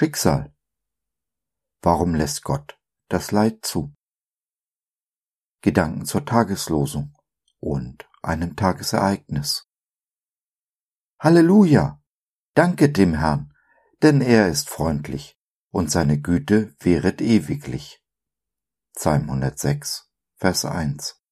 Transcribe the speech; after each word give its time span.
Schicksal. 0.00 0.50
Warum 1.82 2.14
lässt 2.14 2.42
Gott 2.42 2.80
das 3.10 3.32
Leid 3.32 3.66
zu? 3.66 3.94
Gedanken 5.60 6.06
zur 6.06 6.24
Tageslosung 6.24 7.14
und 7.58 8.08
einem 8.22 8.56
Tagesereignis. 8.56 9.68
Halleluja! 11.20 12.02
Danke 12.54 12.88
dem 12.90 13.12
Herrn, 13.12 13.52
denn 14.00 14.22
er 14.22 14.48
ist 14.48 14.70
freundlich 14.70 15.38
und 15.70 15.90
seine 15.90 16.18
Güte 16.18 16.74
wäret 16.80 17.20
ewiglich. 17.20 18.02
Psalm 18.96 19.24
106, 19.24 20.10
Vers 20.36 20.64
1. 20.64 21.22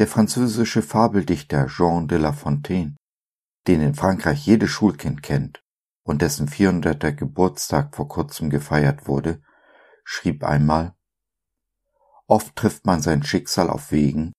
Der 0.00 0.08
französische 0.08 0.82
Fabeldichter 0.82 1.68
Jean 1.68 2.08
de 2.08 2.18
La 2.18 2.32
Fontaine, 2.32 2.96
den 3.68 3.80
in 3.80 3.94
Frankreich 3.94 4.44
jedes 4.44 4.70
Schulkind 4.70 5.22
kennt, 5.22 5.63
und 6.04 6.22
dessen 6.22 6.46
400. 6.46 7.16
Geburtstag 7.16 7.96
vor 7.96 8.08
kurzem 8.08 8.50
gefeiert 8.50 9.08
wurde, 9.08 9.42
schrieb 10.04 10.44
einmal, 10.44 10.94
Oft 12.26 12.56
trifft 12.56 12.86
man 12.86 13.02
sein 13.02 13.22
Schicksal 13.22 13.68
auf 13.68 13.90
Wegen, 13.90 14.32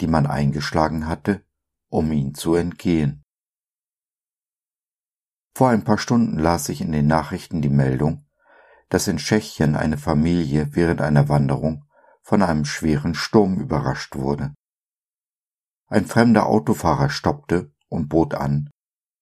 die 0.00 0.06
man 0.06 0.26
eingeschlagen 0.26 1.08
hatte, 1.08 1.44
um 1.88 2.12
ihn 2.12 2.34
zu 2.34 2.54
entgehen. 2.54 3.24
Vor 5.54 5.68
ein 5.68 5.84
paar 5.84 5.98
Stunden 5.98 6.38
las 6.38 6.68
ich 6.68 6.80
in 6.80 6.92
den 6.92 7.06
Nachrichten 7.06 7.62
die 7.62 7.68
Meldung, 7.68 8.26
dass 8.88 9.08
in 9.08 9.18
Tschechien 9.18 9.76
eine 9.76 9.98
Familie 9.98 10.74
während 10.74 11.00
einer 11.00 11.28
Wanderung 11.28 11.84
von 12.22 12.42
einem 12.42 12.64
schweren 12.64 13.14
Sturm 13.14 13.58
überrascht 13.58 14.16
wurde. 14.16 14.54
Ein 15.88 16.06
fremder 16.06 16.46
Autofahrer 16.46 17.10
stoppte 17.10 17.72
und 17.88 18.08
bot 18.08 18.34
an, 18.34 18.70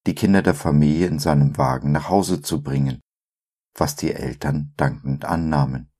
die 0.06 0.14
Kinder 0.14 0.42
der 0.42 0.54
Familie 0.54 1.06
in 1.06 1.18
seinem 1.18 1.58
Wagen 1.58 1.92
nach 1.92 2.08
Hause 2.08 2.40
zu 2.40 2.62
bringen, 2.62 3.00
was 3.74 3.96
die 3.96 4.12
Eltern 4.12 4.72
dankend 4.76 5.24
annahmen. 5.24 5.92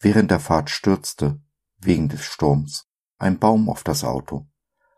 Während 0.00 0.30
der 0.30 0.40
Fahrt 0.40 0.70
stürzte, 0.70 1.40
wegen 1.78 2.08
des 2.08 2.24
Sturms, 2.24 2.88
ein 3.18 3.38
Baum 3.38 3.68
auf 3.68 3.84
das 3.84 4.02
Auto. 4.02 4.48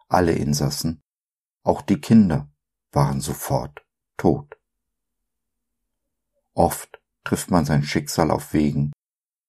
Alle 0.09 0.33
Insassen, 0.33 1.03
auch 1.63 1.83
die 1.83 2.01
Kinder, 2.01 2.51
waren 2.93 3.21
sofort 3.21 3.85
tot. 4.17 4.57
Oft 6.55 7.03
trifft 7.25 7.51
man 7.51 7.65
sein 7.65 7.83
Schicksal 7.83 8.31
auf 8.31 8.53
Wegen, 8.53 8.93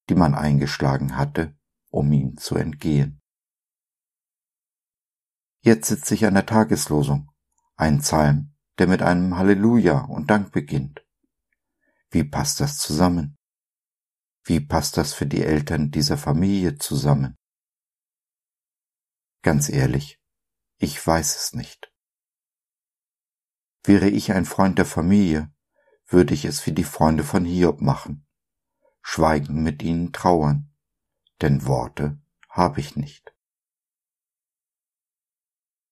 die 0.10 0.16
man 0.16 0.34
eingeschlagen 0.34 1.18
hatte, 1.18 1.56
um 1.90 2.12
ihm 2.12 2.38
zu 2.38 2.56
entgehen. 2.56 3.22
Jetzt 5.62 5.88
sitze 5.88 6.14
ich 6.14 6.26
an 6.26 6.34
der 6.34 6.46
Tageslosung 6.46 7.32
ein 7.76 8.00
Psalm, 8.00 8.56
der 8.78 8.88
mit 8.88 9.02
einem 9.02 9.38
Halleluja 9.38 10.06
und 10.06 10.30
Dank 10.30 10.52
beginnt. 10.52 11.06
Wie 12.10 12.24
passt 12.24 12.60
das 12.60 12.78
zusammen? 12.78 13.38
Wie 14.44 14.60
passt 14.60 14.98
das 14.98 15.14
für 15.14 15.26
die 15.26 15.44
Eltern 15.44 15.92
dieser 15.92 16.18
Familie 16.18 16.78
zusammen? 16.78 17.38
Ganz 19.42 19.70
ehrlich, 19.70 20.22
ich 20.78 21.06
weiß 21.06 21.36
es 21.36 21.54
nicht. 21.54 21.92
Wäre 23.84 24.10
ich 24.10 24.32
ein 24.32 24.46
Freund 24.46 24.78
der 24.78 24.86
Familie, 24.86 25.54
würde 26.08 26.34
ich 26.34 26.46
es 26.46 26.66
wie 26.66 26.72
die 26.72 26.84
Freunde 26.84 27.24
von 27.24 27.46
Hiob 27.46 27.82
machen, 27.82 28.28
schweigen 29.02 29.64
mit 29.64 29.84
ihnen 29.84 30.14
trauern, 30.14 30.74
denn 31.42 31.66
Worte 31.66 32.20
habe 32.50 32.80
ich 32.80 32.96
nicht. 32.96 33.36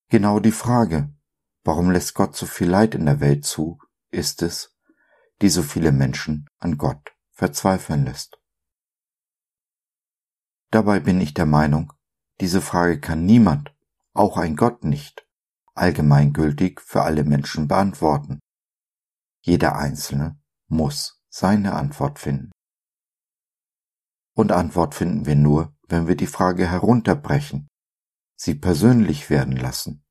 Genau 0.09 0.39
die 0.39 0.51
Frage, 0.51 1.13
Warum 1.63 1.91
lässt 1.91 2.13
Gott 2.13 2.35
so 2.35 2.46
viel 2.46 2.69
Leid 2.69 2.94
in 2.94 3.06
der 3.06 3.22
Welt 3.22 3.46
zu, 3.46 3.79
ist 4.12 4.41
es, 4.41 4.78
die 5.41 5.50
so 5.50 5.63
viele 5.63 5.91
Menschen 5.91 6.50
an 6.59 6.78
Gott 6.78 7.16
verzweifeln 7.31 8.06
lässt. 8.06 8.40
Dabei 10.72 11.00
bin 11.00 11.19
ich 11.22 11.34
der 11.34 11.46
Meinung, 11.46 11.94
diese 12.41 12.62
Frage 12.62 13.00
kann 13.00 13.25
niemand, 13.25 13.75
auch 14.13 14.38
ein 14.38 14.56
Gott 14.56 14.84
nicht, 14.84 15.28
allgemeingültig 15.73 16.81
für 16.81 17.03
alle 17.03 17.23
Menschen 17.23 17.68
beantworten. 17.68 18.40
Jeder 19.41 19.75
Einzelne 19.75 20.40
muss 20.68 21.22
seine 21.29 21.73
Antwort 21.73 22.19
finden. 22.19 22.52
Und 24.35 24.52
Antwort 24.52 24.96
finden 24.96 25.25
wir 25.25 25.35
nur, 25.35 25.75
wenn 25.88 26.07
wir 26.07 26.16
die 26.16 26.28
Frage 26.28 26.69
herunterbrechen, 26.69 27.68
sie 28.35 28.56
persönlich 28.56 29.29
werden 29.29 29.56
lassen 29.56 30.03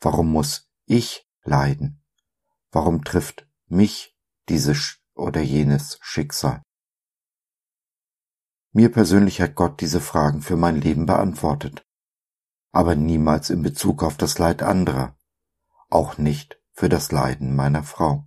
Warum 0.00 0.30
muss 0.30 0.70
ich 0.86 1.28
leiden? 1.42 2.04
Warum 2.70 3.02
trifft 3.02 3.48
mich 3.66 4.16
dieses 4.48 4.98
oder 5.14 5.40
jenes 5.40 5.98
Schicksal? 6.00 6.62
Mir 8.72 8.92
persönlich 8.92 9.40
hat 9.40 9.56
Gott 9.56 9.80
diese 9.80 10.00
Fragen 10.00 10.40
für 10.40 10.56
mein 10.56 10.76
Leben 10.80 11.06
beantwortet, 11.06 11.84
aber 12.70 12.94
niemals 12.94 13.50
in 13.50 13.62
Bezug 13.62 14.04
auf 14.04 14.16
das 14.16 14.38
Leid 14.38 14.62
anderer, 14.62 15.18
auch 15.88 16.16
nicht 16.16 16.62
für 16.72 16.88
das 16.88 17.10
Leiden 17.10 17.56
meiner 17.56 17.82
Frau. 17.82 18.24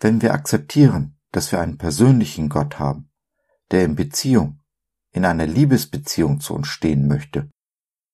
Wenn 0.00 0.20
wir 0.20 0.34
akzeptieren, 0.34 1.20
dass 1.30 1.52
wir 1.52 1.60
einen 1.60 1.78
persönlichen 1.78 2.48
Gott 2.48 2.80
haben, 2.80 3.12
der 3.70 3.84
in 3.84 3.94
Beziehung, 3.94 4.64
in 5.12 5.24
einer 5.24 5.46
Liebesbeziehung 5.46 6.40
zu 6.40 6.54
uns 6.54 6.66
stehen 6.66 7.06
möchte 7.06 7.53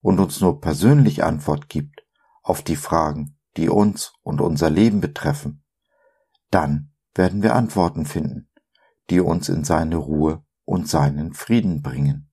und 0.01 0.19
uns 0.19 0.41
nur 0.41 0.61
persönlich 0.61 1.25
Antwort 1.25 1.69
gibt 1.69 2.05
auf 2.43 2.63
die 2.63 2.77
Fragen, 2.77 3.39
die 3.57 3.69
uns 3.69 4.13
und 4.23 4.41
unser 4.41 4.71
Leben 4.71 5.01
betreffen, 5.01 5.65
dann 6.51 6.93
werden 7.15 7.43
wir 7.43 7.55
Antworten 7.55 8.07
finden, 8.07 8.51
die 9.11 9.21
uns 9.21 9.49
in 9.49 9.65
seine 9.65 9.97
Ruhe 9.97 10.45
und 10.65 10.89
seinen 10.89 11.35
Frieden 11.35 11.83
bringen. 11.83 12.31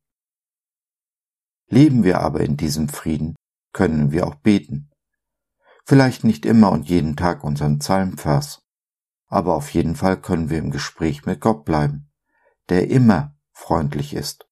Leben 1.67 2.03
wir 2.03 2.21
aber 2.21 2.41
in 2.41 2.55
diesem 2.55 2.87
Frieden, 2.87 3.35
können 3.73 4.11
wir 4.11 4.25
auch 4.25 4.35
beten. 4.35 4.91
Vielleicht 5.85 6.23
nicht 6.23 6.45
immer 6.45 6.71
und 6.71 6.89
jeden 6.89 7.15
Tag 7.15 7.43
unseren 7.43 7.79
Psalmvers, 7.79 8.61
aber 9.27 9.55
auf 9.55 9.73
jeden 9.73 9.95
Fall 9.95 10.19
können 10.19 10.49
wir 10.49 10.59
im 10.59 10.71
Gespräch 10.71 11.25
mit 11.25 11.41
Gott 11.41 11.65
bleiben, 11.65 12.09
der 12.69 12.89
immer 12.89 13.35
freundlich 13.51 14.13
ist 14.13 14.47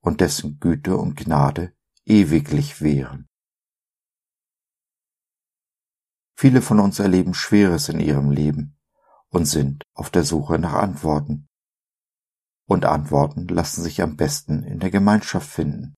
und 0.00 0.20
dessen 0.20 0.58
Güte 0.58 0.96
und 0.96 1.16
Gnade 1.16 1.72
ewiglich 2.08 2.80
wären. 2.80 3.28
Viele 6.36 6.62
von 6.62 6.80
uns 6.80 6.98
erleben 6.98 7.34
Schweres 7.34 7.88
in 7.88 8.00
ihrem 8.00 8.30
Leben 8.30 8.78
und 9.28 9.44
sind 9.46 9.84
auf 9.94 10.10
der 10.10 10.24
Suche 10.24 10.58
nach 10.58 10.74
Antworten. 10.74 11.48
Und 12.66 12.84
Antworten 12.84 13.48
lassen 13.48 13.82
sich 13.82 14.02
am 14.02 14.16
besten 14.16 14.62
in 14.62 14.78
der 14.78 14.90
Gemeinschaft 14.90 15.48
finden. 15.48 15.94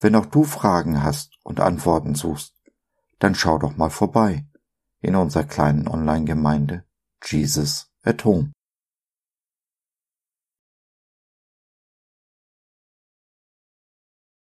Wenn 0.00 0.14
auch 0.14 0.26
du 0.26 0.44
Fragen 0.44 1.02
hast 1.02 1.38
und 1.42 1.60
Antworten 1.60 2.14
suchst, 2.14 2.54
dann 3.18 3.34
schau 3.34 3.58
doch 3.58 3.76
mal 3.76 3.90
vorbei 3.90 4.46
in 5.00 5.16
unserer 5.16 5.44
kleinen 5.44 5.88
Online-Gemeinde 5.88 6.84
Jesus 7.22 7.92
at 8.02 8.24
Home. 8.24 8.52